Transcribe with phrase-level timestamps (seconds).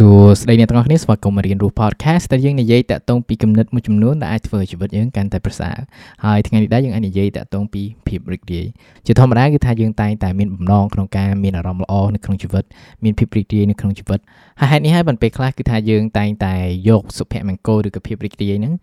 [0.00, 5.76] សួស្តីអ្នកទាំងអស់គ្នាស្វាគមន៍មករៀនរស់ podcast ដែលយើងនិយាយតាក់ទងពីគំនិតមួយចំនួនដែលអាចធ្វើឲ្យជីវិតយើងកាន់តែប្រសើរ
[6.24, 8.66] ហើយថ្ងៃនេះដែរយើងអាចនិយាយតាក់ទងពីភាពរីករាយ
[9.06, 12.64] ជាធម្មតាគឺថាយើងតែងតែមានបំណងក្នុងការមានអារម្មណ៍ល្អនៅក្នុងជីវិត
[13.04, 14.20] មានភាពរីករាយនៅក្នុងជីវិត
[14.60, 16.54] ហើយហេតុនេះហើយបានពេលខ្លះគឺថាយើងតែងតែ
[16.88, 18.74] យកសុភមង្គលឬក៏ភាពរីករាយហ្នឹង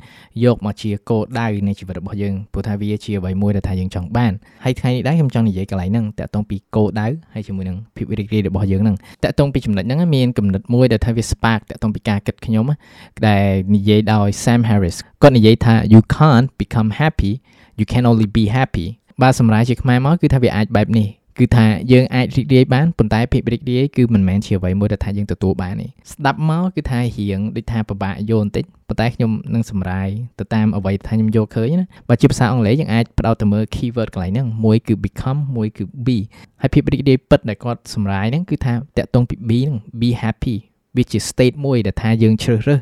[0.43, 12.65] យកមកជាគោលដៅនៃជីវិតរបស់យើងព្រោះថាវាជាអ្វីមួយដែលថាយើងចង់បានហើយថ្ងៃនេះដែរខ្ញុំចង់និយាយកន្លែងហ្នឹងតាក់ទងពីគោលដៅហើយជាមួយនឹងភាពរីករាយរបស់យើងហ្នឹងតាក់ទងពីចំណុចហ្នឹងមានគំនិតមួយដែលថាវា spark តាក់ទងពីការគិតខ្ញុំ
[13.27, 17.31] ដែលនិយាយដោយ Sam Harris គាត់និយាយថា you can't become happy
[17.79, 18.87] you can only be happy
[19.21, 21.07] បាទសម្រាប់ជាខ្មែរមកគឺថាវាអាចបែបនេះ
[21.39, 36.17] គឺថាយើងអាចរីករាយបានប៉ុន្តែភាពរីករាយគឺមិនមែនជាអ្វីមួយដែលថាយើងទទួលបានទេស្ដាប់មកគឺថារៀងដូចថាពិបាកយល់បន្តិចប៉ុន្តែខ្ញុំនឹងសម្រាយទៅតាមអ្វីថាខ្ញុំយកឃើញណាបើជាភាសាអង់គ្លេសយើងអាចផ្ដោតទៅមើល keyword កន្លែងហ្នឹងមួយគឺ become មួយគឺ be
[36.61, 40.55] ហើយភាពរីករាយពិតដែលគាត់សម្រាយហ្នឹងគឺថាតកតងពី be ហ្នឹង be happy
[40.97, 42.81] វាជា state មួយដែលថាយើងជ្រើសរើស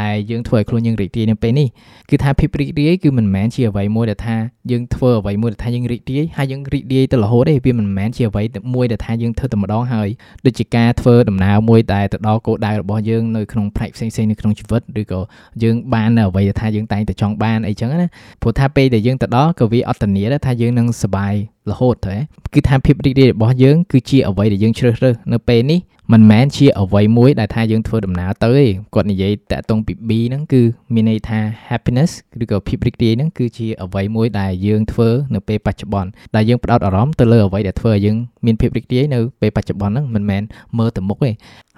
[0.00, 1.68] ដែលយើងធ្វើឲ្យខ្លួនយើងរីករាយនៅពេលនេះ
[2.10, 4.36] គឺថាភាពរីករាយគឺមិនមែនជាអ្វីមួយដែលថា
[4.70, 8.42] យើងធ្វើអ្វីមួយដែលថាយើងរីករាយហើយយើងរីករាយទៅរហូតទេវាមិនមែនជាអ្វី
[8.74, 10.08] មួយដែលថាយើងធ្វើតែម្ដងហើយ
[10.46, 15.20] ដូចជាការធ្វើដំណើរមួយដែលទៅដល់គោលដៅរបស់យើងនៅក្នុងផ្នែកផ្សេងៗនៅក្នុងជីវិតឬក៏
[15.62, 18.08] យើងបាននៅអ្វីដែលថាយើងតែងតែចង់បានអីចឹងណា
[18.42, 21.34] ព្រោះថាពេលដែលយើងទៅដល់ក៏វាអត់ធានាដែរថាយើងនឹងសុបាយ
[21.70, 22.16] រហូតទេ
[22.54, 25.80] គឺថាភាពរីករាយរបស់យើងគឺជាអ្វីដែលយើងជ្រើសរើសនៅពេលនេះ
[26.12, 30.62] មិនមែនជាអ្វីមួយដែលថាយើងធ្វើដំណើរទៅទេគាត់និយាយតាក់ទងពី B ហ្នឹងគឺ
[30.94, 32.10] មានន័យថា happiness
[32.42, 40.42] ឬក៏ភាពរីករាយហ្នឹងគឺជាអ្វីមួយដែលយើងធ្វើនៅពេលបច្ចុប្បន្នដែលយើងផ្ដោតអារម្មណ៍ទៅលើអ្វីដែលធ្វើឲ្យយើងមានភាពរីករាយនៅពេលបច្ចុប្បន្នហ្នឹងមិនមែន
[40.78, 41.30] មើលទៅមុខទេ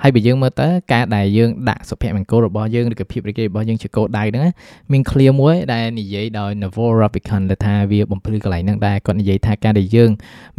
[0.02, 4.46] ហើយបើយើងមើលទៅការដែលយើងដាក់សុភមង្គលរបស់យើងឬក៏ភាពរីករាយរបស់យើងជាគោលដៅហ្នឹង
[4.92, 10.10] មាន clear មួយដែលនិយាយដោយ Naval Ravikant ដែលថាវាបំភ្លឺកន្លែងហ្នឹងដែរគាត់និយាយថាការដែលយើង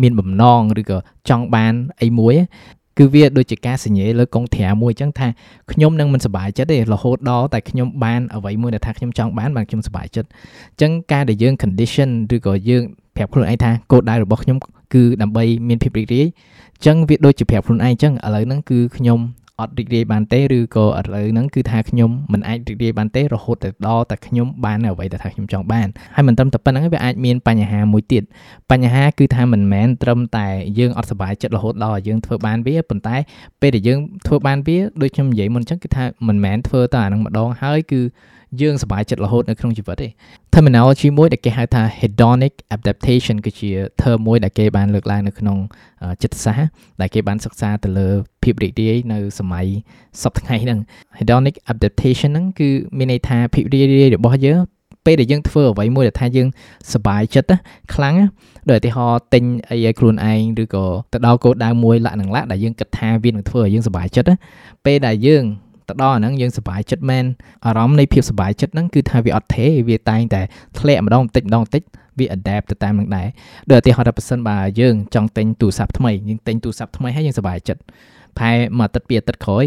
[0.02, 0.98] មានបំណងឬក៏
[1.30, 2.36] ចង់បានអីមួយ
[2.98, 5.28] គឺវាដូចជាការសញ្ញេលើកងត្រាមួយអញ្ចឹងថា
[5.72, 12.84] ខ្ញុំនឹងមិនសប្បាយចិត្តទេរហូតដល់តែខ្ញុំបានអ្វីមួយដែលថាខ្ញុំចង់បានបានខ្ញុំសប្បាយចិត្តអញ្ចឹងការដែលយើង condition ឬក៏យើង
[13.16, 14.58] ប្រាប់ខ្លួនឯងថាគោលដៅរបស់ខ្ញុំ
[14.94, 16.28] គឺដើម្បីមានភាពរីករាយ
[16.76, 19.20] អញ្ចឹងវាដូចជាប្រាប់ខ្លួនឯងអញ្ចឹងឥឡូវហ្នឹងគឺខ្ញុំ
[19.62, 28.24] អត់រីករាយបានទេឬក៏ឥឡូវហ្នឹងគឺថាខ្ញុំមិនអាចរីករាយបានទេរហូតទៅដល់តែខ្ញុំបានអ្វីដែលថាខ្ញុំចង់បានហើយមិនត្រឹមតែប៉ុណ្្នឹងវាអាចមានបញ្ហាមួយទៀត
[28.72, 30.48] បញ្ហាគឺថាមិនមែនត្រឹមតែ
[30.80, 33.16] យើងអត់សុបាយចិត្តរហូតដល់យើងធ្វើបានវាប៉ុន្តែ
[33.62, 38.02] ពេលដែលយើងធ្វើបានវាដូចខ្ញុំនិយាយមុនអញ្ចឹងគឺថាមិនមែនធ្វើតែអានឹងម្ដងហើយគឺ
[38.62, 40.08] យើងសប្បាយចិត្តរហូតនៅក្នុងជីវិតទេ
[40.54, 43.70] terminology មួយដែលគេហៅថា hedonic adaptation គឺជា
[44.02, 45.58] term មួយដែលគេបានលើកឡើងនៅក្នុង
[46.24, 46.68] ចិត្តសាស្ត្រ
[47.02, 48.08] ដែលគេបានសិក្សាទៅលើ
[48.44, 49.66] ភាពរីករាយនៅសម័យ
[50.22, 50.80] សពថ្ងៃហ្នឹង
[51.20, 54.60] hedonic adaptation ហ្នឹងគឺមានន័យថាភាពរីករាយរបស់យើង
[55.06, 56.48] ពេលដែលយើងធ្វើអ្វីមួយដែលថាយើង
[56.94, 57.52] សប្បាយចិត្ត
[57.94, 58.16] ខ្លាំង
[58.70, 64.30] ដោយឧទាហរណ៍ទិញអីឲ្យខ្លួនឯងឬក៏ទៅដល់គោលដៅមួយលក្ខណៈដែលយើងគិតថាវានឹងធ្វើឲ្យយើងសប្បាយចិត្ត
[64.86, 65.44] ពេលដែលយើង
[65.90, 67.26] ទៅដល់អាហ្នឹងយើងសប្បាយចិត្តមែន
[67.66, 70.42] អារម្មណ៍នៃភាពសប្បាយចិត្តហ្នឹងគឺថាវាអត់ទេវាតែងតែ
[70.80, 71.84] ធ្លាក់ម្ដងបន្តិចម្ដងបន្តិច
[72.20, 73.28] វា adapt ទៅតាមនឹងដែរ
[73.70, 77.82] ដូចឧទាហរណ៍ថាបើសិនបើយើងចង់ទិញទូរស័ព្ទថ្មីយើងទិញទូរស័ព្ទថ្មីហើយយើងសប្បាយចិត្ត
[78.38, 79.66] ផែមួយអាទិត្យពីរអាទិត្យក្រោយ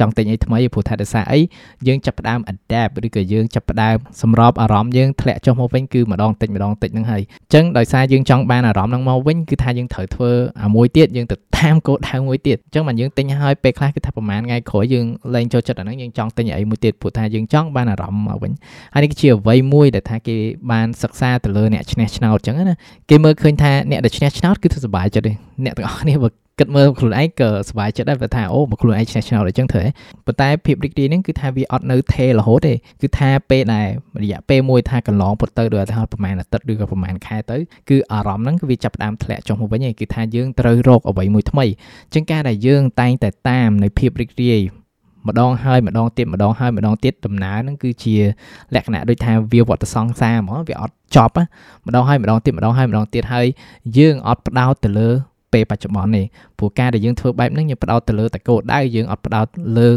[0.00, 1.40] ចង់ទិញអីថ្មីព្រោះថាដោយសារអី
[1.86, 10.30] យើងចាប់ផ្ដើម adapt ឬក៏យើងចាប់ផ្ដើមសម្របអារម្មណ៍យើងធ្លាក់ចុះមកវិញគឺម្ដងតិចម្ដងតិចហ្នឹងហើយអញ្ចឹងដោយសារយើងចង់បានអារម្មណ៍ហ្នឹងមកវិញគឺថាយើងត្រូវធ្វើ
[10.64, 18.52] អាមួយទៀតយើងទៅតាមគោលដៅមួយទៀតអញ្ចឹងបានយើងទិញហើយពេលខ្លះគឺថាប្រហែលថ្ងៃក្រោយយើងលែងចូលចិត្តអាហ្នឹងយើងចង់ទិញអីមួយទៀតព្រោះថាយើងចង់បានអារម្មណ៍មកវិញ
[18.94, 20.36] ហើយនេះគឺជាអ្វីមួយដែលថាគេ
[20.70, 22.76] បានសិក្សាទៅលើអ្នកឈ្នះឆ្នោតអញ្ចឹងណា
[23.10, 25.32] គេមើលឃើញថាអ្នកដែលឈ្នះឆ្នោតគឺធ្វើសុបាយចិត្តទេ
[25.64, 26.28] អ្នកទាំងអស់គ្នាបើ
[26.62, 29.84] គិតមើលខ្លួនឯងក៏សប្បាយចិត្តដែរព្រោះថាអូមកខ្លួនឯងឆ្នះឆ្នោតអញ្ចឹងធ្វើ
[30.26, 33.88] ប៉ុន្តែភាពរីករាយហ្នឹងគឺថាវាអត់នៅថេរហូតទេគឺថាពេលដែល
[34.22, 37.56] រយៈពេលមួយថាកន្លងពុតទៅដោយថាប្រហែលអាទិត្យឬក៏ប្រហែលខែទៅ
[37.90, 44.62] គឺអារម្មណ៍ហ្នឹងគឺវាចាប់ផ្ដើមធ្លាក់ចុះមកវិញឯងគឺថាយើងត្រូវរកអ្វីមួយថ្មីអញ្ចឹងការដែលយើងតែងតែតាមនៅភាពរីករាយ
[45.28, 48.16] ម្ដងហើយម្ដងទៀតម្ដងហើយម្ដងទៀតដំណើរហ្នឹងគឺជា
[48.74, 51.34] លក្ខណៈដូចថាវាវត្តសង្សារហ្មងវាអត់ចប់
[51.86, 53.46] ម្ដងហើយម្ដងទៀតម្ដងហើយម្ដងទៀតហើយ
[53.98, 55.10] យើងអត់ផ្ដោតទៅលើ
[55.52, 56.22] ពេលបច្ចុប្បន្នទេ
[56.58, 59.46] ព្រោះការដែលយើងធ្វើបែបហ្នឹងយើងផ្ដោតទៅលើតែគោលដៅយើងអត់ផ្ដោត
[59.78, 59.90] លើ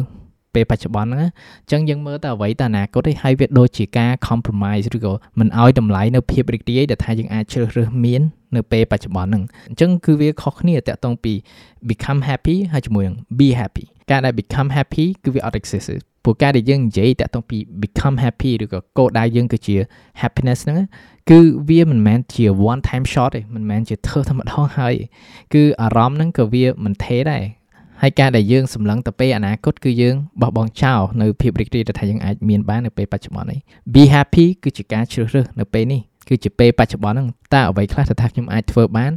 [0.56, 8.22] ពេលបច្ចុប្បន្នហ្នឹងអញ្ចឹងយើងមើលទៅអ្វីទៅអនាគតឯងហើយវាដូចជាការ compromise ឬក៏មិនឲ្យតម្លៃនៅភាពរីករាយដែលថាយើងអាចជ្រើសរើសមាន
[8.56, 11.34] នៅពេលបច្ចុប្បន្នហ្នឹងអញ្ចឹងគឺវាខុសគ្នាតាក់ទងពី
[11.90, 15.90] become happy ហើយជាមួយនឹង be happy ការដែល become happy គឺវាអត់ exist
[16.25, 19.75] ព្រោះការដែលយើងនិយាយតាក់ទងពី become happy ឬក៏គោលដៅយើងគឺជា
[20.22, 20.80] happiness ហ្នឹង
[21.30, 21.39] គឺ
[21.69, 24.95] វាមិនមែនជា one time shot ទេមិនមែនជាធ្វើតែម្ដងហើយ
[25.54, 27.44] គឺអារម្មណ៍ហ្នឹងក៏វាមិនទេដែរ
[28.01, 33.60] ហើយការដែលយើងសម្លឹងទៅពេលអនាគតគឺយើងបោះបង់ចោលនៅភាពរីករាយដែលថាយើងអាចមានបាននៅពេលបច្ចុប្បន្ននេះ
[33.94, 39.12] be happy គឺជាការជ្រើសរើសនៅពេលនេះគឺជាពេលបច្ចុប្បន្នហ្នឹងតើអ្វីខ្លះដែលថាខ្ញុំអាចធ្វើបាន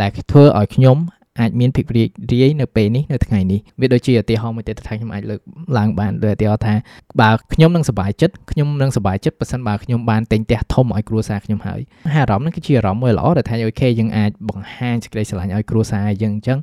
[0.00, 0.96] ដែលធ្វើឲ្យខ្ញុំ
[1.40, 5.40] អាចមានភាពរីករាយនៅពេលនេះនៅថ្ងៃនេះវាដូចជាឧទាហរណ៍មួយទៀតថាខ្ញុំអាចលើក
[5.78, 6.74] ឡើងបានដោយឧទាហរណ៍ថា
[7.20, 11.80] បើខ្ញុំនឹងសប្បាយចិត្តខ្ញុំនឹងសប្បាយចិត្តប៉ះសិនបើខ្ញុំបានទិញផ្ទះធំឲ្យគ្រួសារខ្ញុំហើយ
[12.14, 16.58] ហើយអារម្មណ៍នេះគឺជាអារម្មណ៍មួយល្អដែលថាអូខេយើងអាចបង្ហាញសេចក្តីស្រឡាញ់ឲ្យគ្រួសារយើងអញ្ចឹង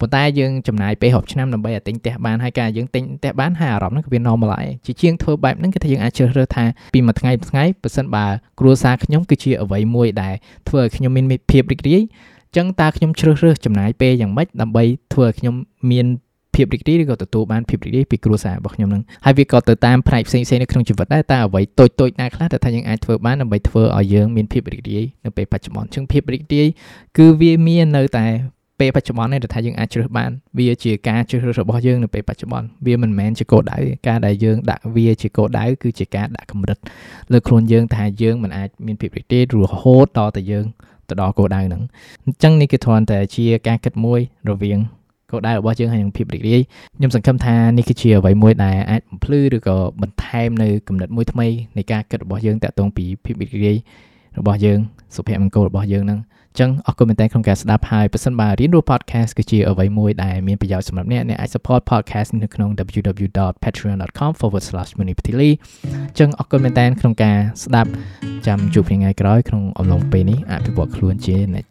[0.00, 6.64] ប៉ុន្តែយើងចំណាយពេលរាប់ឆ្នាំដើម្បីឲ្យទិញផ្ទះបានហើយការយើងទិញផ្ទះបានហើយអារម្មណ៍ហ្នឹងគឺវា normal ហើយជាជាងធ្វើបែបហ្នឹងគឺថាយើងអាចជ្រើសរើសថា
[6.94, 8.26] ពីមួយថ្ងៃមួយថ្ងៃបើសិនបើ
[8.60, 10.34] គ្រួសារខ្ញុំគឺជាអ្វីមួយដែល
[10.68, 12.02] ធ្វើឲ្យខ្ញុំមានភាពរីករាយ
[12.56, 15.54] ចឹងតើខ្ញុំជ្រើសរើសចំណាយពេលយ៉ាងម៉េចដើម្បីធ្វើឲ្យខ្ញុំ
[15.90, 16.06] មាន
[16.54, 26.68] ភាពរីករាយឬក៏ទទួលបានភាពរីករាយពីគ្រួសាររបស់ខ្ញុំនឹងហើយវាក៏ទៅតាមផ្នែកផ្សេងៗនៅក្នុងជីវិតដែរតើអ្វីតូចតូចណាខ្លះដែលថាយើងអាចធ្វើបានដើម្បីធ្វើឲ្យយើងមានភាពរីករាយនៅពេលបច្ចុប្បន្នចឹងភាពរីករាយ
[27.18, 28.26] គឺវាមាននៅតែ
[28.80, 36.78] ពេលបច្ចុប្បន្ននេះថាយើងអាចជ្រើសបានវាជាការជ្រើសរើសរបស់យើងនៅពេលបច្ចុប្បន្នវាមិនមែនជាគោលដៅការដែលយើងដាក់វាជាគោលដៅគឺជាការដាក់កម្រិត
[37.32, 40.66] លើខ្លួនយើងថាយើងមិនអាចមានភាពរីករាយរហូតដល់តែយើង
[41.10, 41.82] ទៅដល់គោលដៅហ្នឹង
[42.24, 44.20] អញ្ចឹងនេះគឺគ្រាន់តែជាការគិតមួយ
[44.50, 44.78] រវាង
[45.30, 46.60] គោលដៅរបស់យើងហើយនឹងភាពរីករាយ
[46.96, 51.46] ខ្ញុំសង្ឃឹមថានេះគឺជាអ្វីមួយដែលអាចបំភ្លឺឬក៏បន្ថែមនៅគំនិតមួយថ្មី
[51.76, 53.76] នៃការគិតរបស់យើងតាក់ទងពីភាពរីករាយ
[54.38, 54.78] របស់យើង
[55.16, 56.20] សុភមង្គលរបស់យើងហ្នឹង
[56.58, 65.50] ចឹងអរគុណមែនទែនក្នុងការស្ដាប់ហើយប្រសិនបើរៀនរស់ podcast គឺជាអ្វីមួយដែលមានប្រយោជន៍សម្រាប់អ្នកអ្នកអាច support podcast នៅក្នុង www.patreon.com/munipatili
[66.18, 67.90] ចឹងអរគុណមែនទែនក្នុងការស្ដាប់
[68.46, 71.68] ចាំជួបគ្នាថ្ងៃក្រោយក្នុងអំឡុងពេលនេះអភិវឌ្ឍខ្លួនជានិច្ច